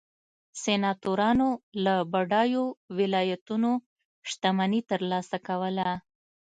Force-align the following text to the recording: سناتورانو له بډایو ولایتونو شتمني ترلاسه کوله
سناتورانو 0.61 1.49
له 1.83 1.95
بډایو 2.11 2.65
ولایتونو 2.97 3.71
شتمني 4.29 4.81
ترلاسه 4.91 5.37
کوله 5.47 5.89